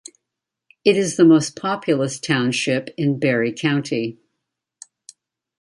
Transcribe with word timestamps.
It 0.83 0.97
is 0.97 1.15
the 1.15 1.25
most 1.25 1.55
populous 1.55 2.19
township 2.19 2.89
in 2.97 3.19
Barry 3.19 3.53
County. 3.53 4.17